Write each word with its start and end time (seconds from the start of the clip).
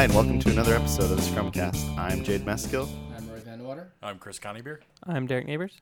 Hi, 0.00 0.04
and 0.04 0.14
welcome 0.14 0.38
to 0.38 0.48
another 0.48 0.74
episode 0.74 1.10
of 1.10 1.16
the 1.18 1.22
Scrumcast. 1.22 1.98
I'm 1.98 2.24
Jade 2.24 2.46
Meskill. 2.46 2.88
I'm 3.14 3.28
Roy 3.28 3.38
van 3.40 3.58
de 3.58 3.64
Water. 3.64 3.92
I'm 4.02 4.18
Chris 4.18 4.38
Coneybeer. 4.38 4.78
I'm 5.02 5.26
Derek 5.26 5.46
Neighbors. 5.46 5.78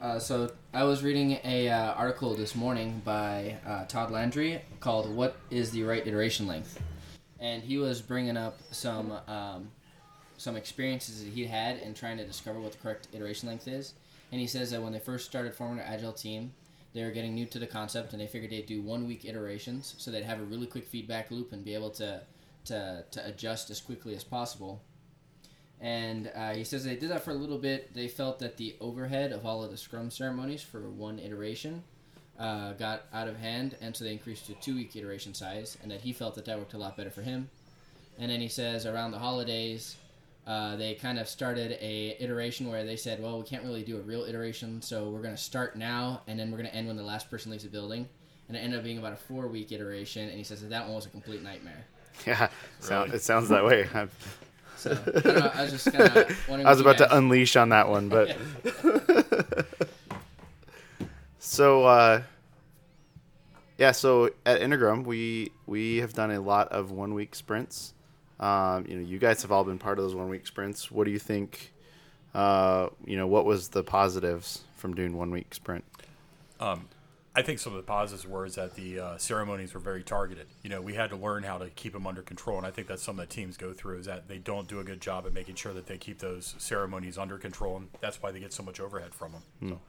Uh, 0.00 0.18
so 0.18 0.50
I 0.74 0.82
was 0.82 1.04
reading 1.04 1.38
a 1.44 1.68
uh, 1.68 1.92
article 1.92 2.34
this 2.34 2.56
morning 2.56 3.00
by 3.04 3.54
uh, 3.64 3.84
Todd 3.84 4.10
Landry 4.10 4.60
called 4.80 5.14
"What 5.14 5.36
is 5.48 5.70
the 5.70 5.84
right 5.84 6.04
iteration 6.04 6.48
length?" 6.48 6.82
and 7.38 7.62
he 7.62 7.78
was 7.78 8.02
bringing 8.02 8.36
up 8.36 8.58
some 8.72 9.12
um, 9.28 9.70
some 10.36 10.56
experiences 10.56 11.22
that 11.22 11.32
he 11.32 11.44
had 11.44 11.78
in 11.78 11.94
trying 11.94 12.16
to 12.16 12.26
discover 12.26 12.58
what 12.58 12.72
the 12.72 12.78
correct 12.78 13.06
iteration 13.12 13.48
length 13.48 13.68
is. 13.68 13.94
And 14.32 14.40
he 14.40 14.48
says 14.48 14.72
that 14.72 14.82
when 14.82 14.92
they 14.92 14.98
first 14.98 15.24
started 15.24 15.54
forming 15.54 15.78
an 15.78 15.84
agile 15.86 16.12
team, 16.12 16.52
they 16.94 17.04
were 17.04 17.12
getting 17.12 17.36
new 17.36 17.46
to 17.46 17.60
the 17.60 17.66
concept, 17.68 18.12
and 18.12 18.20
they 18.20 18.26
figured 18.26 18.50
they'd 18.50 18.66
do 18.66 18.82
one 18.82 19.06
week 19.06 19.24
iterations, 19.24 19.94
so 19.98 20.10
they'd 20.10 20.24
have 20.24 20.40
a 20.40 20.44
really 20.46 20.66
quick 20.66 20.88
feedback 20.88 21.30
loop 21.30 21.52
and 21.52 21.64
be 21.64 21.74
able 21.74 21.90
to 21.90 22.22
to, 22.66 23.04
to 23.10 23.26
adjust 23.26 23.70
as 23.70 23.80
quickly 23.80 24.14
as 24.14 24.24
possible. 24.24 24.82
And 25.80 26.30
uh, 26.34 26.54
he 26.54 26.64
says 26.64 26.84
they 26.84 26.96
did 26.96 27.10
that 27.10 27.22
for 27.22 27.32
a 27.32 27.34
little 27.34 27.58
bit. 27.58 27.92
They 27.92 28.08
felt 28.08 28.38
that 28.38 28.56
the 28.56 28.76
overhead 28.80 29.32
of 29.32 29.44
all 29.44 29.62
of 29.62 29.70
the 29.70 29.76
scrum 29.76 30.10
ceremonies 30.10 30.62
for 30.62 30.88
one 30.88 31.18
iteration 31.18 31.82
uh, 32.38 32.72
got 32.72 33.04
out 33.12 33.28
of 33.28 33.36
hand, 33.36 33.76
and 33.80 33.94
so 33.94 34.04
they 34.04 34.12
increased 34.12 34.46
to 34.46 34.54
two 34.54 34.74
week 34.74 34.96
iteration 34.96 35.34
size, 35.34 35.76
and 35.82 35.90
that 35.90 36.00
he 36.00 36.12
felt 36.12 36.34
that 36.34 36.44
that 36.46 36.58
worked 36.58 36.74
a 36.74 36.78
lot 36.78 36.96
better 36.96 37.10
for 37.10 37.22
him. 37.22 37.48
And 38.18 38.30
then 38.30 38.40
he 38.40 38.48
says 38.48 38.86
around 38.86 39.10
the 39.10 39.18
holidays, 39.18 39.96
uh, 40.46 40.76
they 40.76 40.94
kind 40.94 41.18
of 41.18 41.28
started 41.28 41.72
a 41.80 42.16
iteration 42.20 42.70
where 42.70 42.84
they 42.84 42.96
said, 42.96 43.22
well, 43.22 43.38
we 43.38 43.44
can't 43.44 43.64
really 43.64 43.82
do 43.82 43.98
a 43.98 44.00
real 44.00 44.24
iteration, 44.24 44.80
so 44.80 45.10
we're 45.10 45.22
going 45.22 45.34
to 45.34 45.40
start 45.42 45.76
now, 45.76 46.22
and 46.26 46.38
then 46.38 46.50
we're 46.50 46.58
going 46.58 46.70
to 46.70 46.74
end 46.74 46.86
when 46.86 46.96
the 46.96 47.02
last 47.02 47.30
person 47.30 47.50
leaves 47.50 47.64
the 47.64 47.70
building. 47.70 48.08
And 48.48 48.56
it 48.56 48.60
ended 48.60 48.78
up 48.78 48.84
being 48.84 48.98
about 48.98 49.12
a 49.12 49.16
four 49.16 49.48
week 49.48 49.72
iteration, 49.72 50.28
and 50.28 50.38
he 50.38 50.44
says 50.44 50.60
that 50.62 50.70
that 50.70 50.86
one 50.86 50.94
was 50.94 51.06
a 51.06 51.10
complete 51.10 51.42
nightmare. 51.42 51.84
Yeah, 52.26 52.48
sound, 52.80 53.14
it 53.14 53.22
sounds 53.22 53.48
that 53.50 53.64
way. 53.64 53.86
I'm- 53.94 54.10
So 54.76 54.90
I, 54.92 55.28
know, 55.28 55.50
I 55.54 55.62
was 55.62 55.72
just 55.72 55.90
kinda, 55.90 56.26
I 56.48 56.52
was 56.52 56.64
what 56.64 56.76
you 56.76 56.80
about 56.82 56.98
to 56.98 57.16
unleash 57.16 57.56
on 57.56 57.70
that 57.70 57.88
one, 57.88 58.08
but 58.08 58.36
so 61.38 61.84
uh, 61.84 62.22
yeah. 63.78 63.92
So 63.92 64.30
at 64.44 64.60
Integrum, 64.60 65.04
we 65.04 65.52
we 65.66 65.98
have 65.98 66.12
done 66.12 66.30
a 66.30 66.40
lot 66.40 66.68
of 66.68 66.90
one 66.90 67.14
week 67.14 67.34
sprints. 67.34 67.94
Um, 68.38 68.86
you 68.86 68.96
know, 68.96 69.02
you 69.06 69.18
guys 69.18 69.42
have 69.42 69.52
all 69.52 69.64
been 69.64 69.78
part 69.78 69.98
of 69.98 70.04
those 70.04 70.14
one 70.14 70.28
week 70.28 70.46
sprints. 70.46 70.90
What 70.90 71.04
do 71.04 71.10
you 71.10 71.18
think? 71.18 71.72
Uh, 72.34 72.88
you 73.06 73.16
know, 73.16 73.26
what 73.26 73.46
was 73.46 73.68
the 73.68 73.82
positives 73.82 74.62
from 74.76 74.94
doing 74.94 75.16
one 75.16 75.30
week 75.30 75.54
sprint? 75.54 75.84
I 77.36 77.42
think 77.42 77.58
some 77.58 77.74
of 77.74 77.76
the 77.76 77.82
positives 77.82 78.26
were 78.26 78.46
is 78.46 78.54
that 78.54 78.76
the 78.76 78.98
uh, 78.98 79.18
ceremonies 79.18 79.74
were 79.74 79.80
very 79.80 80.02
targeted. 80.02 80.46
You 80.62 80.70
know, 80.70 80.80
we 80.80 80.94
had 80.94 81.10
to 81.10 81.16
learn 81.16 81.42
how 81.42 81.58
to 81.58 81.68
keep 81.68 81.92
them 81.92 82.06
under 82.06 82.22
control, 82.22 82.56
and 82.56 82.66
I 82.66 82.70
think 82.70 82.88
that's 82.88 83.02
something 83.02 83.20
that 83.20 83.28
teams 83.28 83.58
go 83.58 83.74
through 83.74 83.98
is 83.98 84.06
that 84.06 84.26
they 84.26 84.38
don't 84.38 84.66
do 84.66 84.80
a 84.80 84.84
good 84.84 85.02
job 85.02 85.26
at 85.26 85.34
making 85.34 85.56
sure 85.56 85.74
that 85.74 85.86
they 85.86 85.98
keep 85.98 86.18
those 86.18 86.54
ceremonies 86.56 87.18
under 87.18 87.36
control, 87.36 87.76
and 87.76 87.88
that's 88.00 88.22
why 88.22 88.30
they 88.30 88.40
get 88.40 88.54
so 88.54 88.62
much 88.62 88.80
overhead 88.80 89.14
from 89.14 89.32
them. 89.32 89.42
So, 89.68 89.80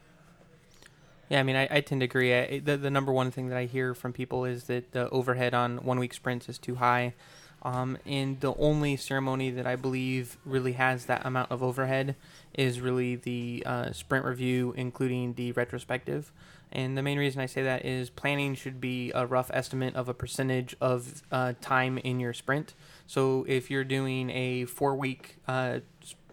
Yeah, 1.29 1.39
I 1.39 1.43
mean, 1.43 1.55
I, 1.55 1.69
I 1.71 1.79
tend 1.79 2.01
to 2.01 2.05
agree. 2.05 2.35
I, 2.35 2.59
the, 2.59 2.75
the 2.75 2.91
number 2.91 3.13
one 3.13 3.31
thing 3.31 3.47
that 3.47 3.57
I 3.57 3.63
hear 3.63 3.93
from 3.93 4.11
people 4.11 4.43
is 4.43 4.65
that 4.65 4.91
the 4.91 5.09
overhead 5.09 5.53
on 5.53 5.77
one 5.85 5.99
week 5.99 6.13
sprints 6.13 6.49
is 6.49 6.57
too 6.57 6.75
high. 6.75 7.13
Um, 7.63 7.97
and 8.05 8.39
the 8.39 8.53
only 8.55 8.95
ceremony 8.97 9.49
that 9.51 9.65
I 9.65 9.75
believe 9.75 10.37
really 10.45 10.73
has 10.73 11.05
that 11.05 11.25
amount 11.25 11.51
of 11.51 11.63
overhead 11.63 12.15
is 12.53 12.79
really 12.79 13.15
the 13.15 13.63
uh, 13.65 13.91
sprint 13.91 14.25
review, 14.25 14.73
including 14.77 15.33
the 15.33 15.51
retrospective. 15.53 16.31
And 16.71 16.97
the 16.97 17.01
main 17.01 17.17
reason 17.17 17.41
I 17.41 17.45
say 17.45 17.63
that 17.63 17.85
is 17.85 18.09
planning 18.09 18.53
should 18.55 18.81
be 18.81 19.11
a 19.15 19.25
rough 19.25 19.49
estimate 19.53 19.95
of 19.95 20.09
a 20.09 20.13
percentage 20.13 20.75
of 20.81 21.23
uh, 21.31 21.53
time 21.61 21.97
in 21.97 22.19
your 22.19 22.33
sprint. 22.33 22.73
So 23.07 23.45
if 23.47 23.71
you're 23.71 23.85
doing 23.85 24.29
a 24.29 24.65
four 24.65 24.95
week 24.95 25.37
uh, 25.47 25.79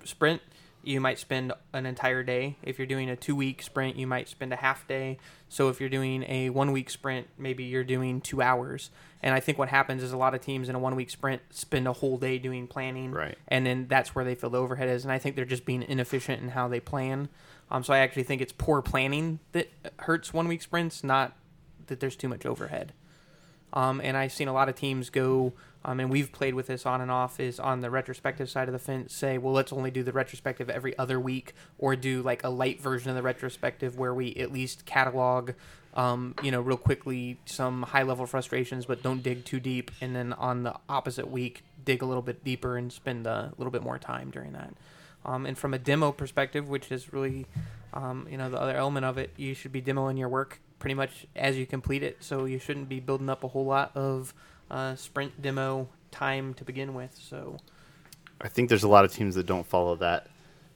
sprint, 0.04 0.42
you 0.86 1.00
might 1.00 1.18
spend 1.18 1.52
an 1.72 1.86
entire 1.86 2.22
day. 2.22 2.56
If 2.62 2.78
you're 2.78 2.86
doing 2.86 3.08
a 3.08 3.16
two 3.16 3.36
week 3.36 3.62
sprint, 3.62 3.96
you 3.96 4.06
might 4.06 4.28
spend 4.28 4.52
a 4.52 4.56
half 4.56 4.86
day. 4.86 5.18
So 5.48 5.68
if 5.68 5.80
you're 5.80 5.88
doing 5.88 6.24
a 6.24 6.50
one 6.50 6.72
week 6.72 6.90
sprint, 6.90 7.28
maybe 7.38 7.64
you're 7.64 7.84
doing 7.84 8.20
two 8.20 8.42
hours. 8.42 8.90
And 9.22 9.34
I 9.34 9.40
think 9.40 9.58
what 9.58 9.68
happens 9.68 10.02
is 10.02 10.12
a 10.12 10.16
lot 10.16 10.34
of 10.34 10.40
teams 10.40 10.68
in 10.68 10.74
a 10.74 10.78
one 10.78 10.96
week 10.96 11.10
sprint 11.10 11.42
spend 11.50 11.88
a 11.88 11.92
whole 11.92 12.18
day 12.18 12.38
doing 12.38 12.66
planning. 12.66 13.12
Right. 13.12 13.38
And 13.48 13.64
then 13.64 13.86
that's 13.88 14.14
where 14.14 14.24
they 14.24 14.34
feel 14.34 14.50
the 14.50 14.60
overhead 14.60 14.88
is. 14.88 15.04
And 15.04 15.12
I 15.12 15.18
think 15.18 15.36
they're 15.36 15.44
just 15.44 15.64
being 15.64 15.82
inefficient 15.82 16.42
in 16.42 16.50
how 16.50 16.68
they 16.68 16.80
plan. 16.80 17.28
Um, 17.70 17.82
so 17.82 17.94
I 17.94 17.98
actually 17.98 18.24
think 18.24 18.42
it's 18.42 18.52
poor 18.52 18.82
planning 18.82 19.40
that 19.52 19.70
hurts 20.00 20.34
one 20.34 20.48
week 20.48 20.62
sprints, 20.62 21.02
not 21.02 21.36
that 21.86 22.00
there's 22.00 22.16
too 22.16 22.28
much 22.28 22.44
overhead. 22.44 22.92
Um, 23.74 24.00
and 24.02 24.16
I've 24.16 24.32
seen 24.32 24.48
a 24.48 24.52
lot 24.52 24.68
of 24.68 24.76
teams 24.76 25.10
go, 25.10 25.52
um, 25.84 25.98
and 25.98 26.08
we've 26.08 26.30
played 26.30 26.54
with 26.54 26.68
this 26.68 26.86
on 26.86 27.00
and 27.00 27.10
off, 27.10 27.40
is 27.40 27.58
on 27.58 27.80
the 27.80 27.90
retrospective 27.90 28.48
side 28.48 28.68
of 28.68 28.72
the 28.72 28.78
fence 28.78 29.12
say, 29.12 29.36
well, 29.36 29.52
let's 29.52 29.72
only 29.72 29.90
do 29.90 30.04
the 30.04 30.12
retrospective 30.12 30.70
every 30.70 30.96
other 30.96 31.18
week, 31.18 31.54
or 31.76 31.96
do 31.96 32.22
like 32.22 32.44
a 32.44 32.48
light 32.48 32.80
version 32.80 33.10
of 33.10 33.16
the 33.16 33.22
retrospective 33.22 33.98
where 33.98 34.14
we 34.14 34.32
at 34.36 34.52
least 34.52 34.86
catalog, 34.86 35.50
um, 35.94 36.36
you 36.40 36.52
know, 36.52 36.60
real 36.60 36.76
quickly 36.76 37.36
some 37.46 37.82
high 37.82 38.04
level 38.04 38.26
frustrations, 38.26 38.86
but 38.86 39.02
don't 39.02 39.24
dig 39.24 39.44
too 39.44 39.58
deep. 39.58 39.90
And 40.00 40.14
then 40.14 40.32
on 40.34 40.62
the 40.62 40.76
opposite 40.88 41.28
week, 41.28 41.64
dig 41.84 42.00
a 42.00 42.06
little 42.06 42.22
bit 42.22 42.44
deeper 42.44 42.76
and 42.76 42.92
spend 42.92 43.26
a 43.26 43.52
little 43.58 43.72
bit 43.72 43.82
more 43.82 43.98
time 43.98 44.30
during 44.30 44.52
that. 44.52 44.72
Um, 45.26 45.46
and 45.46 45.58
from 45.58 45.74
a 45.74 45.78
demo 45.78 46.12
perspective, 46.12 46.68
which 46.68 46.92
is 46.92 47.12
really, 47.12 47.46
um, 47.92 48.28
you 48.30 48.36
know, 48.36 48.50
the 48.50 48.60
other 48.60 48.76
element 48.76 49.04
of 49.04 49.18
it, 49.18 49.30
you 49.36 49.54
should 49.54 49.72
be 49.72 49.82
demoing 49.82 50.18
your 50.18 50.28
work 50.28 50.60
pretty 50.84 50.94
much 50.94 51.26
as 51.34 51.56
you 51.56 51.64
complete 51.64 52.02
it. 52.02 52.18
So 52.20 52.44
you 52.44 52.58
shouldn't 52.58 52.90
be 52.90 53.00
building 53.00 53.30
up 53.30 53.42
a 53.42 53.48
whole 53.48 53.64
lot 53.64 53.90
of 53.96 54.34
uh, 54.70 54.94
sprint 54.96 55.40
demo 55.40 55.88
time 56.10 56.52
to 56.54 56.64
begin 56.64 56.92
with. 56.92 57.18
So 57.18 57.56
I 58.42 58.48
think 58.48 58.68
there's 58.68 58.82
a 58.82 58.88
lot 58.88 59.06
of 59.06 59.10
teams 59.10 59.34
that 59.36 59.46
don't 59.46 59.64
follow 59.66 59.96
that 59.96 60.26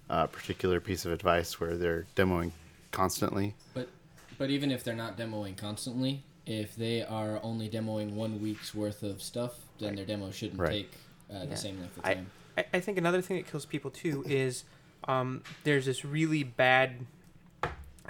uh, 0.08 0.26
particular 0.28 0.80
piece 0.80 1.04
of 1.04 1.12
advice 1.12 1.60
where 1.60 1.76
they're 1.76 2.06
demoing 2.16 2.52
constantly. 2.90 3.54
But 3.74 3.90
but 4.38 4.48
even 4.48 4.70
if 4.70 4.82
they're 4.82 4.94
not 4.94 5.18
demoing 5.18 5.58
constantly, 5.58 6.22
if 6.46 6.74
they 6.74 7.02
are 7.02 7.38
only 7.42 7.68
demoing 7.68 8.12
one 8.12 8.40
week's 8.40 8.74
worth 8.74 9.02
of 9.02 9.20
stuff, 9.20 9.56
then 9.78 9.94
their 9.94 10.06
demo 10.06 10.30
shouldn't 10.30 10.58
Right. 10.58 10.70
take 10.70 10.92
uh, 11.30 11.44
the 11.44 11.56
same 11.56 11.78
length 11.80 11.98
of 11.98 12.04
time. 12.04 12.30
I, 12.56 12.64
I 12.72 12.80
think 12.80 12.96
another 12.96 13.20
thing 13.20 13.36
that 13.36 13.46
kills 13.46 13.66
people 13.66 13.90
too 13.90 14.24
is 14.26 14.64
um, 15.06 15.42
there's 15.64 15.84
this 15.84 16.02
really 16.02 16.44
bad 16.44 17.04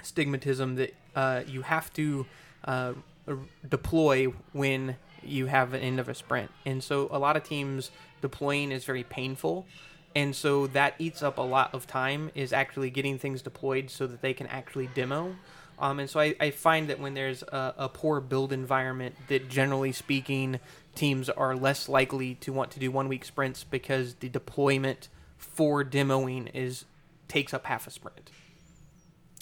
stigmatism 0.01 0.77
that 0.77 0.93
uh, 1.15 1.41
you 1.47 1.61
have 1.61 1.91
to 1.93 2.25
uh, 2.65 2.93
deploy 3.67 4.27
when 4.53 4.95
you 5.23 5.47
have 5.47 5.73
an 5.73 5.81
end 5.81 5.99
of 5.99 6.09
a 6.09 6.13
sprint. 6.13 6.51
And 6.65 6.83
so 6.83 7.07
a 7.11 7.19
lot 7.19 7.35
of 7.35 7.43
teams 7.43 7.91
deploying 8.21 8.71
is 8.71 8.85
very 8.85 9.03
painful. 9.03 9.65
And 10.15 10.35
so 10.35 10.67
that 10.67 10.95
eats 10.97 11.21
up 11.21 11.37
a 11.37 11.43
lot 11.43 11.73
of 11.73 11.85
time 11.85 12.31
is 12.33 12.51
actually 12.51 12.89
getting 12.89 13.19
things 13.19 13.41
deployed 13.41 13.89
so 13.89 14.07
that 14.07 14.21
they 14.21 14.33
can 14.33 14.47
actually 14.47 14.87
demo. 14.87 15.35
Um, 15.77 15.99
and 15.99 16.09
so 16.09 16.19
I, 16.19 16.35
I 16.39 16.51
find 16.51 16.89
that 16.89 16.99
when 16.99 17.13
there's 17.13 17.41
a, 17.43 17.73
a 17.77 17.89
poor 17.89 18.19
build 18.19 18.51
environment, 18.51 19.15
that 19.27 19.49
generally 19.49 19.91
speaking, 19.91 20.59
teams 20.95 21.29
are 21.29 21.55
less 21.55 21.87
likely 21.87 22.35
to 22.35 22.51
want 22.51 22.71
to 22.71 22.79
do 22.79 22.91
one 22.91 23.07
week 23.07 23.23
sprints 23.23 23.63
because 23.63 24.15
the 24.15 24.29
deployment 24.29 25.07
for 25.37 25.85
demoing 25.85 26.49
is 26.53 26.85
takes 27.29 27.53
up 27.53 27.65
half 27.65 27.87
a 27.87 27.91
sprint. 27.91 28.31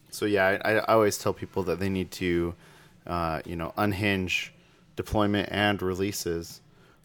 So 0.09 0.25
yeah, 0.25 0.59
I, 0.63 0.75
I 0.75 0.93
always 0.93 1.17
tell 1.17 1.33
people 1.33 1.63
that 1.63 1.79
they 1.79 1.89
need 1.89 2.11
to, 2.11 2.55
uh, 3.05 3.41
you 3.45 3.55
know, 3.55 3.73
unhinge 3.77 4.53
deployment 4.95 5.49
and 5.51 5.81
releases 5.81 6.61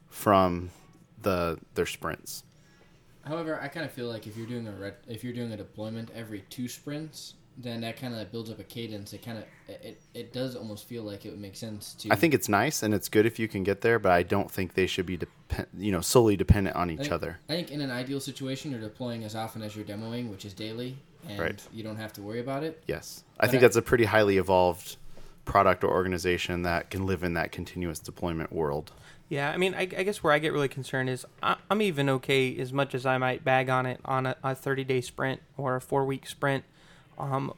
from 0.08 0.70
the 1.20 1.58
their 1.74 1.86
sprints. 1.86 2.44
However, 3.24 3.60
I 3.60 3.68
kind 3.68 3.86
of 3.86 3.92
feel 3.92 4.08
like 4.08 4.26
if 4.26 4.36
you're 4.36 4.46
doing 4.46 4.66
a 4.66 4.92
if 5.08 5.22
you're 5.22 5.32
doing 5.32 5.52
a 5.52 5.56
deployment 5.56 6.10
every 6.14 6.40
two 6.50 6.68
sprints, 6.68 7.34
then 7.56 7.80
that 7.82 7.96
kind 7.96 8.14
of 8.14 8.32
builds 8.32 8.50
up 8.50 8.58
a 8.58 8.64
cadence. 8.64 9.12
It 9.12 9.22
kind 9.22 9.38
of 9.38 9.44
it, 9.68 10.00
it 10.14 10.32
does 10.32 10.56
almost 10.56 10.86
feel 10.88 11.02
like 11.02 11.24
it 11.24 11.30
would 11.30 11.40
make 11.40 11.54
sense 11.56 11.94
to. 11.94 12.08
I 12.10 12.16
think 12.16 12.34
it's 12.34 12.48
nice 12.48 12.82
and 12.82 12.92
it's 12.94 13.08
good 13.08 13.26
if 13.26 13.38
you 13.38 13.46
can 13.46 13.62
get 13.62 13.80
there, 13.82 13.98
but 13.98 14.10
I 14.12 14.22
don't 14.22 14.50
think 14.50 14.74
they 14.74 14.86
should 14.86 15.06
be 15.06 15.16
depend, 15.18 15.68
you 15.76 15.92
know, 15.92 16.00
solely 16.00 16.36
dependent 16.36 16.74
on 16.76 16.90
I 16.90 16.94
each 16.94 17.00
think- 17.00 17.12
other. 17.12 17.38
I 17.48 17.52
think 17.52 17.70
in 17.70 17.80
an 17.80 17.90
ideal 17.90 18.20
situation, 18.20 18.70
you're 18.70 18.80
deploying 18.80 19.22
as 19.22 19.36
often 19.36 19.62
as 19.62 19.76
you're 19.76 19.84
demoing, 19.84 20.30
which 20.30 20.44
is 20.44 20.52
daily, 20.54 20.98
and 21.28 21.38
Right. 21.38 21.68
you 21.72 21.82
don't 21.82 21.96
have 21.96 22.12
to 22.14 22.22
worry 22.22 22.40
about 22.40 22.62
it. 22.64 22.82
Yes, 22.86 23.24
I 23.38 23.44
But 23.46 23.50
think 23.50 23.60
I- 23.62 23.66
that's 23.66 23.76
a 23.76 23.82
pretty 23.82 24.04
highly 24.04 24.38
evolved 24.38 24.96
product 25.44 25.82
or 25.84 25.90
organization 25.90 26.62
that 26.62 26.90
can 26.90 27.04
live 27.06 27.22
in 27.24 27.34
that 27.34 27.50
continuous 27.52 27.98
deployment 27.98 28.52
world. 28.52 28.92
Yeah, 29.28 29.50
I 29.50 29.56
mean, 29.56 29.74
I, 29.74 29.80
I 29.82 30.02
guess 30.02 30.22
where 30.22 30.32
I 30.32 30.38
get 30.38 30.52
really 30.52 30.68
concerned 30.68 31.08
is 31.08 31.24
I, 31.42 31.56
I'm 31.70 31.80
even 31.82 32.08
okay 32.10 32.56
as 32.58 32.72
much 32.72 32.94
as 32.94 33.06
I 33.06 33.16
might 33.18 33.42
bag 33.44 33.68
on 33.70 33.86
it 33.86 33.98
on 34.04 34.26
a, 34.26 34.36
a 34.44 34.54
30 34.54 34.84
day 34.84 35.00
sprint 35.00 35.40
or 35.56 35.74
a 35.76 35.80
four 35.80 36.04
week 36.04 36.26
sprint. 36.26 36.64
Um, 37.18 37.54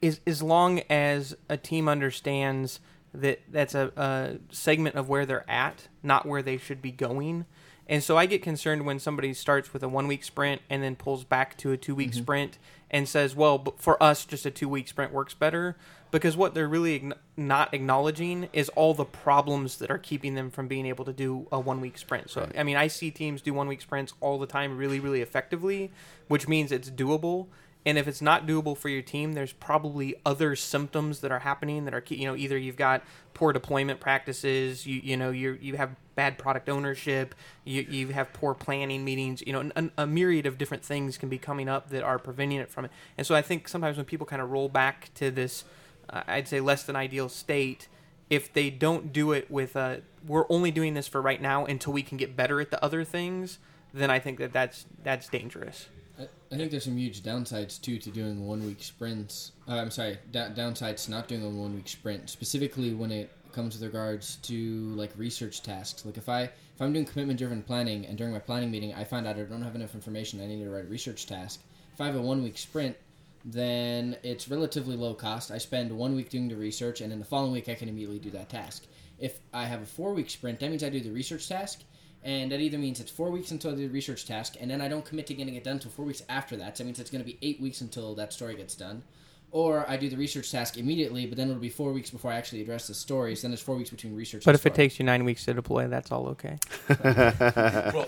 is 0.00 0.20
as 0.26 0.42
long 0.42 0.80
as 0.90 1.36
a 1.48 1.56
team 1.56 1.88
understands 1.88 2.80
that 3.14 3.40
that's 3.48 3.74
a, 3.74 3.92
a 3.96 4.52
segment 4.52 4.96
of 4.96 5.08
where 5.08 5.24
they're 5.24 5.48
at, 5.48 5.86
not 6.02 6.26
where 6.26 6.42
they 6.42 6.56
should 6.56 6.82
be 6.82 6.90
going. 6.90 7.46
And 7.86 8.02
so 8.02 8.16
I 8.16 8.26
get 8.26 8.42
concerned 8.42 8.84
when 8.84 8.98
somebody 8.98 9.32
starts 9.32 9.72
with 9.72 9.82
a 9.84 9.88
one 9.88 10.08
week 10.08 10.24
sprint 10.24 10.60
and 10.68 10.82
then 10.82 10.96
pulls 10.96 11.22
back 11.24 11.56
to 11.58 11.70
a 11.72 11.76
two 11.76 11.94
week 11.94 12.14
sprint 12.14 12.58
and 12.92 13.08
says, 13.08 13.34
well, 13.34 13.74
for 13.78 14.00
us, 14.02 14.24
just 14.24 14.44
a 14.44 14.50
two 14.50 14.68
week 14.68 14.86
sprint 14.86 15.12
works 15.12 15.34
better. 15.34 15.76
Because 16.10 16.36
what 16.36 16.52
they're 16.52 16.68
really 16.68 17.00
ign- 17.00 17.14
not 17.38 17.72
acknowledging 17.72 18.50
is 18.52 18.68
all 18.70 18.92
the 18.92 19.06
problems 19.06 19.78
that 19.78 19.90
are 19.90 19.96
keeping 19.96 20.34
them 20.34 20.50
from 20.50 20.68
being 20.68 20.84
able 20.84 21.06
to 21.06 21.12
do 21.12 21.46
a 21.50 21.58
one 21.58 21.80
week 21.80 21.96
sprint. 21.96 22.28
So, 22.28 22.50
I 22.56 22.62
mean, 22.64 22.76
I 22.76 22.88
see 22.88 23.10
teams 23.10 23.40
do 23.40 23.54
one 23.54 23.66
week 23.66 23.80
sprints 23.80 24.12
all 24.20 24.38
the 24.38 24.46
time 24.46 24.76
really, 24.76 25.00
really 25.00 25.22
effectively, 25.22 25.90
which 26.28 26.46
means 26.46 26.70
it's 26.70 26.90
doable. 26.90 27.46
And 27.84 27.98
if 27.98 28.06
it's 28.06 28.22
not 28.22 28.46
doable 28.46 28.76
for 28.76 28.88
your 28.88 29.02
team, 29.02 29.32
there's 29.32 29.52
probably 29.52 30.14
other 30.24 30.54
symptoms 30.54 31.20
that 31.20 31.32
are 31.32 31.40
happening 31.40 31.84
that 31.84 31.94
are, 31.94 32.04
you 32.08 32.26
know, 32.26 32.36
either 32.36 32.56
you've 32.56 32.76
got 32.76 33.02
poor 33.34 33.52
deployment 33.52 33.98
practices, 33.98 34.86
you 34.86 35.00
you 35.02 35.16
know, 35.16 35.30
you 35.30 35.58
you 35.60 35.76
have 35.76 35.96
bad 36.14 36.38
product 36.38 36.68
ownership, 36.68 37.34
you 37.64 37.82
you 37.82 38.08
have 38.08 38.32
poor 38.32 38.54
planning 38.54 39.04
meetings, 39.04 39.42
you 39.44 39.52
know, 39.52 39.70
an, 39.74 39.90
a 39.98 40.06
myriad 40.06 40.46
of 40.46 40.58
different 40.58 40.84
things 40.84 41.18
can 41.18 41.28
be 41.28 41.38
coming 41.38 41.68
up 41.68 41.90
that 41.90 42.04
are 42.04 42.18
preventing 42.18 42.58
it 42.58 42.70
from 42.70 42.84
it. 42.84 42.92
And 43.18 43.26
so 43.26 43.34
I 43.34 43.42
think 43.42 43.66
sometimes 43.66 43.96
when 43.96 44.06
people 44.06 44.26
kind 44.26 44.40
of 44.40 44.50
roll 44.50 44.68
back 44.68 45.10
to 45.14 45.32
this, 45.32 45.64
uh, 46.08 46.22
I'd 46.28 46.46
say 46.46 46.60
less 46.60 46.84
than 46.84 46.94
ideal 46.94 47.28
state, 47.28 47.88
if 48.30 48.52
they 48.52 48.70
don't 48.70 49.12
do 49.12 49.32
it 49.32 49.50
with 49.50 49.76
uh, 49.76 49.96
we're 50.24 50.46
only 50.48 50.70
doing 50.70 50.94
this 50.94 51.08
for 51.08 51.20
right 51.20 51.42
now 51.42 51.64
until 51.64 51.92
we 51.92 52.04
can 52.04 52.16
get 52.16 52.36
better 52.36 52.60
at 52.60 52.70
the 52.70 52.82
other 52.84 53.02
things, 53.02 53.58
then 53.92 54.08
I 54.08 54.20
think 54.20 54.38
that 54.38 54.52
that's 54.52 54.86
that's 55.02 55.28
dangerous. 55.28 55.88
I, 56.18 56.28
I 56.50 56.56
think 56.56 56.70
there's 56.70 56.84
some 56.84 56.96
huge 56.96 57.22
downsides 57.22 57.80
too 57.80 57.98
to 57.98 58.10
doing 58.10 58.46
one 58.46 58.64
week 58.64 58.82
sprints. 58.82 59.52
Uh, 59.68 59.76
I'm 59.76 59.90
sorry, 59.90 60.18
da- 60.30 60.50
downsides 60.50 61.04
to 61.06 61.10
not 61.10 61.28
doing 61.28 61.44
a 61.44 61.48
one 61.48 61.74
week 61.74 61.88
sprint, 61.88 62.28
specifically 62.30 62.94
when 62.94 63.10
it 63.10 63.30
comes 63.52 63.74
with 63.74 63.82
regards 63.82 64.36
to 64.36 64.94
like 64.94 65.10
research 65.16 65.62
tasks. 65.62 66.04
Like 66.04 66.16
if 66.16 66.28
I 66.28 66.42
if 66.42 66.80
I'm 66.80 66.92
doing 66.92 67.04
commitment 67.04 67.38
driven 67.38 67.62
planning 67.62 68.06
and 68.06 68.16
during 68.16 68.32
my 68.32 68.38
planning 68.38 68.70
meeting 68.70 68.94
I 68.94 69.04
find 69.04 69.26
out 69.26 69.36
I 69.36 69.42
don't 69.42 69.62
have 69.62 69.74
enough 69.74 69.94
information, 69.94 70.40
I 70.40 70.46
need 70.46 70.62
to 70.64 70.70
write 70.70 70.84
a 70.84 70.88
research 70.88 71.26
task. 71.26 71.60
If 71.92 72.00
I 72.00 72.06
have 72.06 72.16
a 72.16 72.22
one 72.22 72.42
week 72.42 72.56
sprint, 72.56 72.96
then 73.44 74.16
it's 74.22 74.48
relatively 74.48 74.96
low 74.96 75.14
cost. 75.14 75.50
I 75.50 75.58
spend 75.58 75.90
one 75.92 76.14
week 76.14 76.30
doing 76.30 76.48
the 76.48 76.56
research, 76.56 77.00
and 77.00 77.10
then 77.10 77.18
the 77.18 77.24
following 77.24 77.52
week 77.52 77.68
I 77.68 77.74
can 77.74 77.88
immediately 77.88 78.18
do 78.18 78.30
that 78.30 78.48
task. 78.48 78.84
If 79.18 79.38
I 79.52 79.64
have 79.64 79.82
a 79.82 79.86
four 79.86 80.14
week 80.14 80.30
sprint, 80.30 80.60
that 80.60 80.70
means 80.70 80.82
I 80.82 80.88
do 80.88 81.00
the 81.00 81.10
research 81.10 81.48
task, 81.48 81.82
and 82.24 82.52
that 82.52 82.60
either 82.60 82.78
means 82.78 83.00
it's 83.00 83.10
four 83.10 83.30
weeks 83.30 83.50
until 83.50 83.74
the 83.74 83.88
research 83.88 84.26
task, 84.26 84.54
and 84.60 84.70
then 84.70 84.80
I 84.80 84.88
don't 84.88 85.04
commit 85.04 85.26
to 85.28 85.34
getting 85.34 85.56
it 85.56 85.64
done 85.64 85.74
until 85.74 85.90
four 85.90 86.04
weeks 86.04 86.22
after 86.28 86.56
that. 86.56 86.76
So 86.76 86.84
that 86.84 86.86
means 86.86 87.00
it's 87.00 87.10
going 87.10 87.24
to 87.24 87.30
be 87.30 87.38
eight 87.42 87.60
weeks 87.60 87.80
until 87.80 88.14
that 88.14 88.32
story 88.32 88.54
gets 88.54 88.74
done. 88.74 89.02
Or 89.50 89.84
I 89.88 89.98
do 89.98 90.08
the 90.08 90.16
research 90.16 90.50
task 90.50 90.78
immediately, 90.78 91.26
but 91.26 91.36
then 91.36 91.50
it'll 91.50 91.60
be 91.60 91.68
four 91.68 91.92
weeks 91.92 92.08
before 92.10 92.32
I 92.32 92.36
actually 92.36 92.62
address 92.62 92.86
the 92.86 92.94
story. 92.94 93.36
So 93.36 93.42
then 93.42 93.50
there's 93.50 93.60
four 93.60 93.76
weeks 93.76 93.90
between 93.90 94.16
research. 94.16 94.44
But 94.44 94.52
and 94.52 94.58
if 94.58 94.64
it 94.64 94.74
takes 94.74 94.98
you 94.98 95.04
nine 95.04 95.24
weeks 95.24 95.44
to 95.44 95.52
deploy, 95.52 95.88
that's 95.88 96.10
all 96.10 96.28
okay. 96.28 96.58
well, 97.04 98.06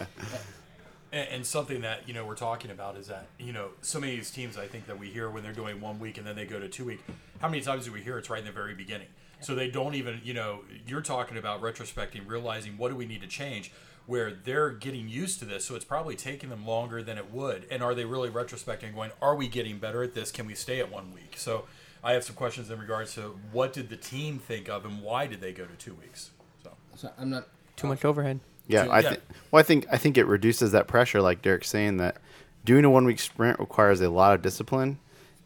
and, 1.12 1.28
and 1.28 1.46
something 1.46 1.82
that 1.82 2.08
you 2.08 2.14
know 2.14 2.24
we're 2.24 2.34
talking 2.34 2.70
about 2.70 2.96
is 2.96 3.08
that 3.08 3.26
you 3.38 3.52
know 3.52 3.68
so 3.82 4.00
many 4.00 4.12
of 4.12 4.18
these 4.18 4.30
teams 4.30 4.56
I 4.56 4.66
think 4.66 4.86
that 4.86 4.98
we 4.98 5.08
hear 5.08 5.28
when 5.28 5.42
they're 5.42 5.52
doing 5.52 5.80
one 5.80 5.98
week 5.98 6.16
and 6.16 6.26
then 6.26 6.34
they 6.34 6.46
go 6.46 6.58
to 6.58 6.68
two 6.68 6.86
week. 6.86 7.00
How 7.40 7.48
many 7.48 7.62
times 7.62 7.84
do 7.84 7.92
we 7.92 8.00
hear 8.00 8.16
it's 8.16 8.30
right 8.30 8.40
in 8.40 8.46
the 8.46 8.52
very 8.52 8.74
beginning? 8.74 9.08
So 9.40 9.54
they 9.54 9.68
don't 9.68 9.94
even 9.94 10.20
you 10.24 10.34
know 10.34 10.60
you're 10.86 11.00
talking 11.02 11.36
about 11.38 11.60
retrospecting, 11.62 12.22
realizing 12.26 12.76
what 12.78 12.90
do 12.90 12.96
we 12.96 13.06
need 13.06 13.20
to 13.22 13.26
change. 13.28 13.72
Where 14.06 14.30
they're 14.32 14.68
getting 14.68 15.08
used 15.08 15.38
to 15.38 15.46
this, 15.46 15.64
so 15.64 15.74
it's 15.76 15.84
probably 15.86 16.14
taking 16.14 16.50
them 16.50 16.66
longer 16.66 17.02
than 17.02 17.16
it 17.16 17.30
would. 17.32 17.66
And 17.70 17.82
are 17.82 17.94
they 17.94 18.04
really 18.04 18.28
retrospecting, 18.28 18.82
and 18.88 18.94
going, 18.94 19.12
"Are 19.22 19.34
we 19.34 19.48
getting 19.48 19.78
better 19.78 20.02
at 20.02 20.12
this? 20.12 20.30
Can 20.30 20.46
we 20.46 20.54
stay 20.54 20.78
at 20.80 20.92
one 20.92 21.14
week?" 21.14 21.36
So, 21.38 21.64
I 22.02 22.12
have 22.12 22.22
some 22.22 22.36
questions 22.36 22.70
in 22.70 22.78
regards 22.78 23.14
to 23.14 23.38
what 23.50 23.72
did 23.72 23.88
the 23.88 23.96
team 23.96 24.38
think 24.38 24.68
of, 24.68 24.84
and 24.84 25.00
why 25.02 25.26
did 25.26 25.40
they 25.40 25.52
go 25.54 25.64
to 25.64 25.72
two 25.76 25.94
weeks? 25.94 26.32
So, 26.62 26.72
so 26.94 27.10
I'm 27.18 27.30
not 27.30 27.48
Too 27.76 27.86
much 27.86 28.04
overhead. 28.04 28.40
Yeah, 28.68 28.84
So- 28.84 28.90
I 28.90 29.00
Yeah. 29.00 29.08
think. 29.10 29.22
Well, 29.50 29.60
I 29.60 29.62
think 29.62 29.86
I 29.90 29.96
think 29.96 30.18
it 30.18 30.26
reduces 30.26 30.72
that 30.72 30.86
pressure, 30.86 31.22
like 31.22 31.40
Derek's 31.40 31.70
saying 31.70 31.96
that 31.96 32.18
doing 32.62 32.84
a 32.84 32.90
one 32.90 33.06
week 33.06 33.18
sprint 33.20 33.58
requires 33.58 34.02
a 34.02 34.10
lot 34.10 34.34
of 34.34 34.42
discipline 34.42 34.98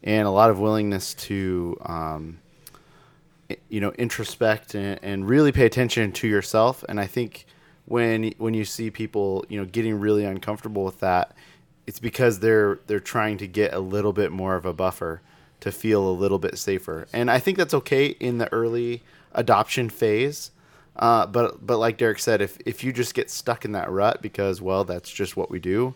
and 0.02 0.26
a 0.26 0.30
lot 0.32 0.50
of 0.50 0.58
willingness 0.58 1.14
to, 1.14 1.76
um, 1.86 2.38
i- 2.42 2.47
you 3.68 3.80
know, 3.80 3.92
introspect 3.92 4.74
and, 4.74 4.98
and 5.02 5.28
really 5.28 5.52
pay 5.52 5.66
attention 5.66 6.12
to 6.12 6.28
yourself. 6.28 6.84
And 6.88 7.00
I 7.00 7.06
think 7.06 7.46
when 7.86 8.32
when 8.38 8.54
you 8.54 8.64
see 8.64 8.90
people, 8.90 9.44
you 9.48 9.58
know, 9.58 9.64
getting 9.64 9.98
really 9.98 10.24
uncomfortable 10.24 10.84
with 10.84 11.00
that, 11.00 11.34
it's 11.86 11.98
because 11.98 12.40
they're 12.40 12.80
they're 12.86 13.00
trying 13.00 13.38
to 13.38 13.46
get 13.46 13.72
a 13.72 13.80
little 13.80 14.12
bit 14.12 14.30
more 14.30 14.56
of 14.56 14.66
a 14.66 14.72
buffer 14.72 15.22
to 15.60 15.72
feel 15.72 16.08
a 16.08 16.12
little 16.12 16.38
bit 16.38 16.58
safer. 16.58 17.08
And 17.12 17.30
I 17.30 17.38
think 17.38 17.56
that's 17.56 17.74
okay 17.74 18.08
in 18.08 18.38
the 18.38 18.52
early 18.52 19.02
adoption 19.32 19.88
phase. 19.88 20.50
Uh, 20.96 21.26
but 21.26 21.64
but 21.64 21.78
like 21.78 21.96
Derek 21.96 22.18
said, 22.18 22.42
if 22.42 22.58
if 22.66 22.84
you 22.84 22.92
just 22.92 23.14
get 23.14 23.30
stuck 23.30 23.64
in 23.64 23.72
that 23.72 23.90
rut 23.90 24.20
because 24.20 24.60
well 24.60 24.84
that's 24.84 25.10
just 25.10 25.36
what 25.36 25.50
we 25.50 25.58
do, 25.58 25.94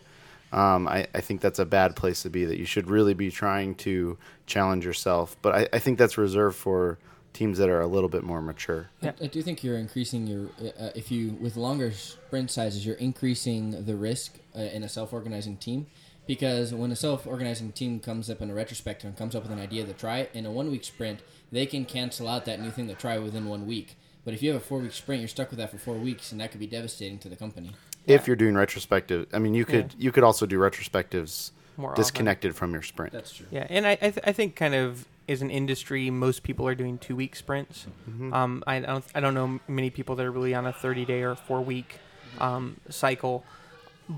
um, 0.51 0.87
I, 0.87 1.07
I 1.13 1.21
think 1.21 1.41
that's 1.41 1.59
a 1.59 1.65
bad 1.65 1.95
place 1.95 2.23
to 2.23 2.29
be. 2.29 2.45
That 2.45 2.57
you 2.57 2.65
should 2.65 2.89
really 2.89 3.13
be 3.13 3.29
trying 3.29 3.75
to 3.75 4.17
challenge 4.45 4.85
yourself. 4.85 5.35
But 5.41 5.55
I, 5.55 5.67
I 5.73 5.79
think 5.79 5.97
that's 5.97 6.17
reserved 6.17 6.55
for 6.55 6.97
teams 7.33 7.57
that 7.57 7.69
are 7.69 7.81
a 7.81 7.87
little 7.87 8.09
bit 8.09 8.23
more 8.23 8.41
mature. 8.41 8.89
I, 9.01 9.13
I 9.21 9.27
do 9.27 9.41
think 9.41 9.63
you're 9.63 9.77
increasing 9.77 10.27
your 10.27 10.49
uh, 10.79 10.91
if 10.95 11.11
you 11.11 11.37
with 11.41 11.55
longer 11.57 11.91
sprint 11.91 12.51
sizes, 12.51 12.85
you're 12.85 12.95
increasing 12.95 13.85
the 13.85 13.95
risk 13.95 14.37
uh, 14.55 14.59
in 14.59 14.83
a 14.83 14.89
self-organizing 14.89 15.57
team 15.57 15.87
because 16.27 16.73
when 16.73 16.91
a 16.91 16.95
self-organizing 16.95 17.71
team 17.73 17.99
comes 17.99 18.29
up 18.29 18.41
in 18.41 18.49
a 18.49 18.53
retrospective 18.53 19.07
and 19.07 19.17
comes 19.17 19.35
up 19.35 19.43
with 19.43 19.51
an 19.51 19.59
idea 19.59 19.83
to 19.85 19.93
try 19.93 20.19
it 20.19 20.31
in 20.33 20.45
a 20.45 20.51
one-week 20.51 20.83
sprint, 20.83 21.21
they 21.51 21.65
can 21.65 21.83
cancel 21.85 22.27
out 22.27 22.45
that 22.45 22.61
new 22.61 22.71
thing 22.71 22.87
to 22.87 22.93
try 22.93 23.17
within 23.17 23.45
one 23.45 23.67
week. 23.67 23.97
But 24.23 24.33
if 24.33 24.41
you 24.41 24.53
have 24.53 24.61
a 24.61 24.63
four-week 24.63 24.93
sprint, 24.93 25.19
you're 25.21 25.27
stuck 25.27 25.49
with 25.49 25.59
that 25.59 25.69
for 25.69 25.77
four 25.77 25.95
weeks, 25.95 26.31
and 26.31 26.39
that 26.39 26.51
could 26.51 26.61
be 26.61 26.67
devastating 26.67 27.19
to 27.19 27.29
the 27.29 27.35
company. 27.35 27.71
If 28.07 28.25
you're 28.27 28.37
doing 28.37 28.55
retrospective, 28.55 29.27
I 29.33 29.39
mean 29.39 29.53
you 29.53 29.65
could 29.65 29.95
you 29.97 30.11
could 30.11 30.23
also 30.23 30.45
do 30.45 30.57
retrospectives 30.59 31.51
More 31.77 31.91
often. 31.91 32.01
disconnected 32.01 32.55
from 32.55 32.73
your 32.73 32.81
sprint. 32.81 33.13
That's 33.13 33.33
true. 33.33 33.47
Yeah, 33.51 33.67
and 33.69 33.87
I 33.87 33.91
I, 33.91 33.95
th- 33.95 34.19
I 34.25 34.31
think 34.33 34.55
kind 34.55 34.75
of 34.75 35.05
as 35.27 35.41
an 35.41 35.49
industry, 35.49 36.09
most 36.09 36.43
people 36.43 36.67
are 36.67 36.75
doing 36.75 36.97
two 36.97 37.15
week 37.15 37.35
sprints. 37.35 37.87
Um, 38.33 38.63
I 38.67 38.79
don't 38.79 39.05
I 39.15 39.19
don't 39.19 39.33
know 39.33 39.59
many 39.67 39.89
people 39.89 40.15
that 40.15 40.25
are 40.25 40.31
really 40.31 40.53
on 40.53 40.65
a 40.65 40.73
thirty 40.73 41.05
day 41.05 41.23
or 41.23 41.35
four 41.35 41.61
week 41.61 41.99
um, 42.39 42.79
cycle. 42.89 43.43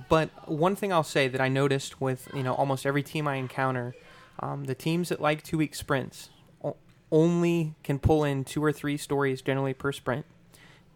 But 0.09 0.29
one 0.49 0.75
thing 0.75 0.91
I'll 0.91 1.03
say 1.03 1.27
that 1.27 1.39
I 1.39 1.47
noticed 1.47 2.01
with 2.01 2.27
you 2.33 2.43
know 2.43 2.53
almost 2.53 2.85
every 2.85 3.03
team 3.03 3.27
I 3.27 3.35
encounter, 3.35 3.95
um, 4.39 4.63
the 4.65 4.75
teams 4.75 5.09
that 5.09 5.21
like 5.21 5.43
two 5.43 5.57
week 5.59 5.75
sprints 5.75 6.29
o- 6.63 6.77
only 7.11 7.75
can 7.83 7.99
pull 7.99 8.23
in 8.23 8.43
two 8.43 8.63
or 8.63 8.71
three 8.71 8.97
stories 8.97 9.41
generally 9.41 9.73
per 9.73 9.91
sprint. 9.91 10.25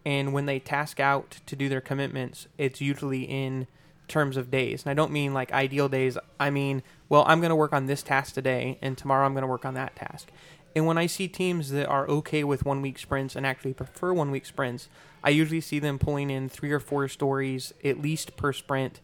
And 0.06 0.34
when 0.34 0.46
they 0.48 0.60
task 0.60 1.00
out 1.00 1.40
to 1.46 1.56
do 1.56 1.70
their 1.70 1.82
commitments, 1.82 2.48
it's 2.58 2.82
usually 2.82 3.24
in 3.24 3.68
terms 4.10 4.36
of 4.36 4.52
days. 4.52 4.84
And 4.84 4.92
I 4.92 4.94
don't 4.94 5.12
mean 5.12 5.34
like 5.34 5.54
ideal 5.54 5.88
days. 5.88 6.18
I 6.40 6.50
mean, 6.50 6.84
well, 7.08 7.24
I'm 7.28 7.40
going 7.40 7.50
to 7.50 7.56
work 7.56 7.74
on 7.74 7.86
this 7.86 8.04
task 8.04 8.34
today, 8.34 8.78
and 8.82 8.98
tomorrow 8.98 9.26
I'm 9.26 9.34
going 9.34 9.44
to 9.44 9.48
work 9.48 9.66
on 9.66 9.76
that 9.76 9.96
task. 9.96 10.28
And 10.76 10.86
when 10.86 10.98
I 10.98 11.08
see 11.08 11.28
teams 11.28 11.72
that 11.72 11.88
are 11.88 12.08
okay 12.08 12.44
with 12.44 12.66
one 12.66 12.82
week 12.82 13.00
sprints 13.00 13.36
and 13.36 13.46
actually 13.46 13.74
prefer 13.74 14.14
one 14.14 14.32
week 14.32 14.46
sprints, 14.46 14.90
I 15.24 15.30
usually 15.30 15.62
see 15.62 15.80
them 15.80 15.98
pulling 15.98 16.30
in 16.30 16.50
three 16.50 16.72
or 16.72 16.80
four 16.80 17.08
stories 17.08 17.74
at 17.84 18.02
least 18.02 18.38
per 18.38 18.54
sprint, 18.54 19.00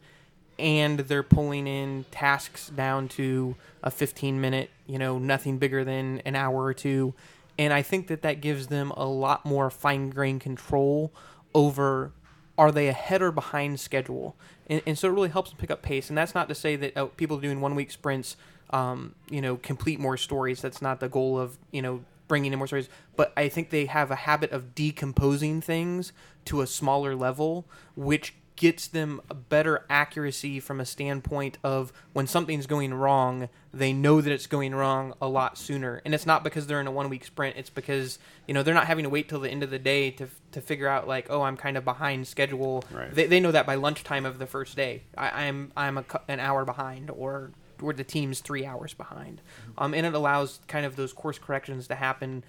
and 0.59 0.99
they're 0.99 1.23
pulling 1.23 1.67
in 1.67 2.05
tasks 2.11 2.69
down 2.69 3.07
to 3.09 3.55
a 3.83 3.91
15 3.91 4.39
minute, 4.39 4.69
you 4.87 4.99
know, 4.99 5.17
nothing 5.17 5.57
bigger 5.57 5.83
than 5.83 6.21
an 6.25 6.35
hour 6.35 6.63
or 6.63 6.73
two. 6.73 7.13
And 7.57 7.73
I 7.73 7.81
think 7.81 8.07
that 8.07 8.21
that 8.21 8.41
gives 8.41 8.67
them 8.67 8.91
a 8.91 9.05
lot 9.05 9.45
more 9.45 9.69
fine 9.69 10.09
grained 10.09 10.41
control 10.41 11.11
over 11.53 12.11
are 12.57 12.71
they 12.71 12.87
ahead 12.87 13.21
or 13.21 13.31
behind 13.31 13.79
schedule? 13.79 14.35
And, 14.67 14.81
and 14.85 14.97
so 14.97 15.09
it 15.09 15.11
really 15.11 15.29
helps 15.29 15.49
them 15.51 15.59
pick 15.59 15.71
up 15.71 15.81
pace. 15.81 16.09
And 16.09 16.17
that's 16.17 16.33
not 16.35 16.49
to 16.49 16.55
say 16.55 16.75
that 16.75 16.97
uh, 16.97 17.05
people 17.05 17.37
doing 17.39 17.61
one 17.61 17.75
week 17.75 17.91
sprints, 17.91 18.37
um, 18.69 19.15
you 19.29 19.41
know, 19.41 19.57
complete 19.57 19.99
more 19.99 20.17
stories. 20.17 20.61
That's 20.61 20.81
not 20.81 20.99
the 20.99 21.09
goal 21.09 21.39
of, 21.39 21.57
you 21.71 21.81
know, 21.81 22.03
bringing 22.27 22.51
in 22.53 22.57
more 22.57 22.67
stories. 22.67 22.89
But 23.15 23.33
I 23.37 23.49
think 23.49 23.69
they 23.69 23.85
have 23.85 24.09
a 24.11 24.15
habit 24.15 24.51
of 24.51 24.73
decomposing 24.73 25.61
things 25.61 26.13
to 26.45 26.61
a 26.61 26.67
smaller 26.67 27.15
level, 27.15 27.65
which 27.95 28.33
gets 28.55 28.87
them 28.87 29.21
a 29.29 29.33
better 29.33 29.85
accuracy 29.89 30.59
from 30.59 30.79
a 30.79 30.85
standpoint 30.85 31.57
of 31.63 31.91
when 32.13 32.25
something's 32.25 32.67
going 32.67 32.93
wrong, 32.93 33.49
they 33.73 33.91
know 33.91 34.21
that 34.21 34.31
it's 34.31 34.47
going 34.47 34.73
wrong 34.73 35.13
a 35.21 35.27
lot 35.27 35.57
sooner. 35.57 36.01
And 36.05 36.15
it's 36.15 36.25
not 36.25 36.43
because 36.43 36.67
they're 36.67 36.79
in 36.79 36.87
a 36.87 36.91
one 36.91 37.09
week 37.09 37.25
sprint, 37.25 37.57
it's 37.57 37.69
because, 37.69 38.17
you 38.47 38.53
know, 38.53 38.63
they're 38.63 38.73
not 38.73 38.87
having 38.87 39.03
to 39.03 39.09
wait 39.09 39.27
till 39.27 39.39
the 39.39 39.49
end 39.49 39.63
of 39.63 39.69
the 39.69 39.79
day 39.79 40.11
to, 40.11 40.27
to 40.53 40.61
figure 40.61 40.87
out 40.87 41.07
like, 41.07 41.27
oh, 41.29 41.41
I'm 41.41 41.57
kind 41.57 41.77
of 41.77 41.83
behind 41.83 42.27
schedule. 42.27 42.83
Right. 42.91 43.13
They, 43.13 43.25
they 43.27 43.39
know 43.39 43.51
that 43.51 43.65
by 43.65 43.75
lunchtime 43.75 44.25
of 44.25 44.39
the 44.39 44.47
first 44.47 44.75
day. 44.75 45.03
I, 45.17 45.47
I'm 45.47 45.71
I'm 45.75 45.97
a, 45.97 46.05
an 46.27 46.39
hour 46.39 46.63
behind 46.65 47.09
or 47.09 47.51
or 47.81 47.93
the 47.93 48.03
team's 48.03 48.39
three 48.39 48.65
hours 48.65 48.93
behind. 48.93 49.41
Um, 49.77 49.93
and 49.93 50.05
it 50.05 50.13
allows 50.13 50.59
kind 50.67 50.85
of 50.85 50.95
those 50.95 51.11
course 51.11 51.37
corrections 51.37 51.87
to 51.89 51.95
happen 51.95 52.43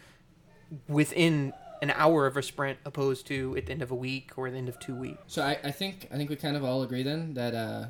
within 0.89 1.53
an 1.83 1.91
hour 1.91 2.27
of 2.27 2.37
a 2.37 2.43
sprint 2.43 2.79
opposed 2.85 3.27
to 3.27 3.57
at 3.57 3.67
the 3.67 3.73
end 3.73 3.83
of 3.83 3.91
a 3.91 3.95
week 3.95 4.33
or 4.37 4.51
the 4.51 4.57
end 4.57 4.69
of 4.69 4.79
two 4.79 4.95
weeks. 4.95 5.23
So 5.27 5.43
I, 5.43 5.59
I 5.65 5.71
think 5.71 6.09
I 6.13 6.17
think 6.17 6.31
we 6.31 6.37
kind 6.37 6.57
of 6.57 6.65
all 6.65 6.83
agree 6.83 7.03
then 7.03 7.35
that 7.35 7.55
uh, 7.55 7.87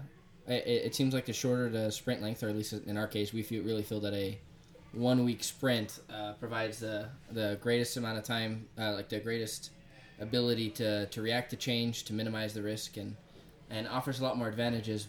it, 0.48 0.66
it 0.66 0.94
seems 0.94 1.14
like 1.14 1.26
the 1.26 1.32
shorter 1.32 1.68
the 1.68 1.90
sprint 1.90 2.22
length, 2.22 2.42
or 2.42 2.48
at 2.48 2.56
least 2.56 2.72
in 2.72 2.96
our 2.96 3.06
case, 3.06 3.32
we 3.32 3.42
feel, 3.42 3.62
really 3.64 3.82
feel 3.82 4.00
that 4.00 4.14
a 4.14 4.38
one 4.92 5.24
week 5.24 5.44
sprint 5.44 6.00
uh, 6.10 6.32
provides 6.34 6.78
the 6.78 7.08
the 7.30 7.58
greatest 7.60 7.96
amount 7.96 8.18
of 8.18 8.24
time, 8.24 8.66
uh, 8.78 8.92
like 8.92 9.08
the 9.08 9.20
greatest 9.20 9.70
ability 10.20 10.70
to, 10.70 11.06
to 11.06 11.20
react 11.20 11.50
to 11.50 11.56
change, 11.56 12.04
to 12.04 12.12
minimize 12.14 12.54
the 12.54 12.62
risk, 12.62 12.96
and 12.96 13.16
and 13.70 13.86
offers 13.88 14.20
a 14.20 14.22
lot 14.22 14.36
more 14.38 14.48
advantages. 14.48 15.08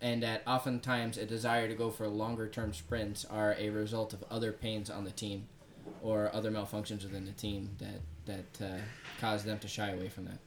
and 0.00 0.22
that 0.22 0.42
oftentimes 0.46 1.16
a 1.18 1.24
desire 1.24 1.66
to 1.68 1.74
go 1.74 1.90
for 1.90 2.06
longer 2.08 2.48
term 2.48 2.72
sprints 2.72 3.24
are 3.24 3.56
a 3.58 3.70
result 3.70 4.12
of 4.12 4.22
other 4.30 4.52
pains 4.52 4.90
on 4.90 5.04
the 5.04 5.10
team 5.10 5.48
or 6.02 6.30
other 6.34 6.50
malfunctions 6.50 7.02
within 7.02 7.24
the 7.24 7.32
team 7.32 7.70
that 7.78 8.00
that 8.26 8.64
uh, 8.64 8.78
cause 9.20 9.44
them 9.44 9.58
to 9.58 9.68
shy 9.68 9.90
away 9.90 10.08
from 10.08 10.26
that. 10.26 10.38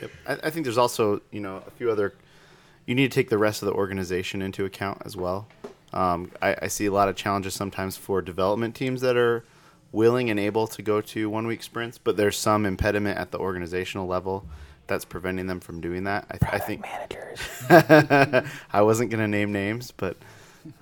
Yep. 0.00 0.10
I, 0.26 0.46
I 0.46 0.50
think 0.50 0.64
there's 0.64 0.78
also 0.78 1.20
you 1.30 1.40
know 1.40 1.62
a 1.66 1.70
few 1.70 1.90
other. 1.90 2.14
You 2.86 2.94
need 2.94 3.10
to 3.10 3.14
take 3.14 3.30
the 3.30 3.38
rest 3.38 3.62
of 3.62 3.66
the 3.66 3.72
organization 3.72 4.42
into 4.42 4.64
account 4.64 5.02
as 5.04 5.16
well. 5.16 5.48
Um, 5.92 6.30
I, 6.40 6.56
I 6.62 6.66
see 6.68 6.86
a 6.86 6.92
lot 6.92 7.08
of 7.08 7.16
challenges 7.16 7.54
sometimes 7.54 7.96
for 7.96 8.22
development 8.22 8.74
teams 8.74 9.00
that 9.00 9.16
are 9.16 9.44
willing 9.92 10.30
and 10.30 10.38
able 10.38 10.66
to 10.68 10.82
go 10.82 11.00
to 11.00 11.28
one 11.30 11.46
week 11.46 11.62
sprints, 11.62 11.98
but 11.98 12.16
there's 12.16 12.36
some 12.36 12.66
impediment 12.66 13.18
at 13.18 13.30
the 13.30 13.38
organizational 13.38 14.06
level 14.06 14.46
that's 14.86 15.04
preventing 15.04 15.46
them 15.46 15.58
from 15.58 15.80
doing 15.80 16.04
that. 16.04 16.26
I, 16.30 16.56
I 16.56 16.58
think 16.58 16.82
managers. 16.82 18.46
I 18.72 18.82
wasn't 18.82 19.10
going 19.10 19.20
to 19.20 19.28
name 19.28 19.52
names, 19.52 19.90
but 19.90 20.16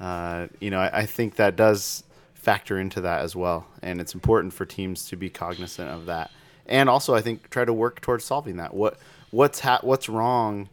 uh, 0.00 0.48
you 0.60 0.70
know 0.70 0.80
I, 0.80 1.00
I 1.00 1.06
think 1.06 1.36
that 1.36 1.56
does 1.56 2.04
factor 2.44 2.78
into 2.78 3.00
that 3.00 3.22
as 3.22 3.34
well, 3.34 3.66
and 3.82 4.00
it's 4.00 4.14
important 4.14 4.52
for 4.52 4.64
teams 4.66 5.06
to 5.06 5.16
be 5.16 5.30
cognizant 5.30 5.90
of 5.90 6.06
that, 6.06 6.30
and 6.66 6.88
also 6.88 7.14
I 7.14 7.22
think 7.22 7.50
try 7.50 7.64
to 7.64 7.72
work 7.72 8.00
towards 8.00 8.24
solving 8.24 8.56
that. 8.58 8.74
What 8.74 8.98
what's 9.30 9.60
ha- 9.60 9.80
what's 9.82 10.08
wrong, 10.08 10.68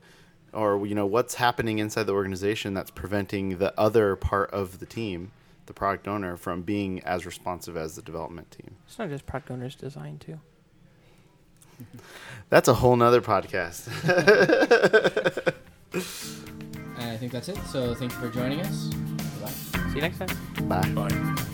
or 0.53 0.85
you 0.85 0.93
know 0.95 1.05
what's 1.05 1.35
happening 1.35 1.79
inside 1.79 2.03
the 2.03 2.13
organization 2.13 2.73
that's 2.73 2.91
preventing 2.91 3.57
the 3.57 3.73
other 3.79 4.15
part 4.15 4.51
of 4.51 4.79
the 4.79 4.85
team, 4.85 5.31
the 5.65 5.73
product 5.73 6.07
owner, 6.07 6.35
from 6.35 6.61
being 6.61 6.99
as 7.03 7.25
responsive 7.25 7.77
as 7.77 7.95
the 7.95 8.01
development 8.01 8.51
team. 8.51 8.75
It's 8.87 8.99
not 8.99 9.09
just 9.09 9.25
product 9.25 9.49
owners 9.51 9.75
design 9.75 10.19
too. 10.19 10.39
That's 12.49 12.67
a 12.67 12.73
whole 12.75 12.95
nother 12.95 13.21
podcast. 13.21 13.87
I 16.97 17.17
think 17.17 17.31
that's 17.31 17.49
it. 17.49 17.57
So 17.71 17.93
thank 17.95 18.11
you 18.11 18.17
for 18.19 18.29
joining 18.29 18.61
us. 18.61 18.85
Bye. 19.41 19.49
See 19.89 19.95
you 19.95 20.01
next 20.01 20.19
time. 20.19 20.67
Bye. 20.67 20.87
Bye. 20.89 21.50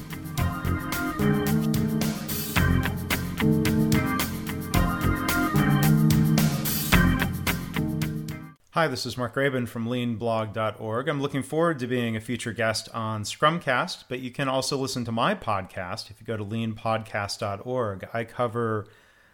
Hi, 8.77 8.87
this 8.87 9.07
is 9.07 9.17
Mark 9.17 9.33
Graban 9.33 9.67
from 9.67 9.87
leanblog.org. 9.87 11.09
I'm 11.09 11.19
looking 11.19 11.41
forward 11.41 11.79
to 11.79 11.87
being 11.87 12.15
a 12.15 12.21
future 12.21 12.53
guest 12.53 12.87
on 12.93 13.23
Scrumcast, 13.23 14.03
but 14.07 14.19
you 14.19 14.29
can 14.29 14.47
also 14.47 14.77
listen 14.77 15.03
to 15.05 15.11
my 15.11 15.33
podcast 15.33 16.11
if 16.11 16.21
you 16.21 16.27
go 16.27 16.37
to 16.37 16.45
leanpodcast.org. 16.45 18.07
I 18.13 18.23
cover 18.23 18.85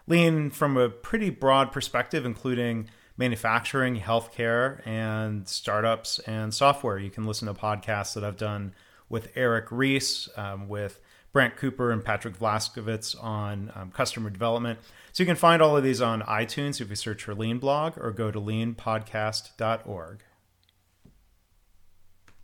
lean 0.08 0.50
from 0.50 0.78
a 0.78 0.88
pretty 0.88 1.30
broad 1.30 1.74
perspective, 1.74 2.26
including 2.26 2.90
manufacturing, 3.18 4.00
healthcare, 4.00 4.80
and 4.88 5.46
startups 5.46 6.20
and 6.20 6.54
software. 6.54 6.98
You 6.98 7.10
can 7.10 7.26
listen 7.26 7.50
to 7.50 7.54
podcasts 7.54 8.14
that 8.14 8.24
I've 8.24 8.38
done 8.38 8.74
with 9.10 9.30
Eric 9.36 9.66
Ries, 9.72 10.30
um, 10.38 10.70
with 10.70 11.02
Brant 11.34 11.58
Cooper, 11.58 11.92
and 11.92 12.06
Patrick 12.06 12.38
Vlaskovits 12.38 13.22
on 13.22 13.72
um, 13.76 13.92
customer 13.92 14.30
development. 14.30 14.80
So 15.12 15.24
you 15.24 15.28
can 15.28 15.36
find 15.36 15.62
all 15.62 15.76
of 15.76 15.84
these 15.84 16.00
on 16.00 16.22
iTunes 16.22 16.80
if 16.80 16.90
you 16.90 16.96
search 16.96 17.24
for 17.24 17.34
Lean 17.36 17.58
Blog 17.58 17.98
or 17.98 18.12
go 18.12 18.32
to 18.32 18.40
leanpodcast.org. 18.40 20.20